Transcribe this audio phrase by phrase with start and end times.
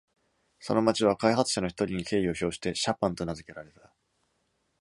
[0.57, 3.93] その町は開発者の一人に敬意を表して Chapin と名付けられた。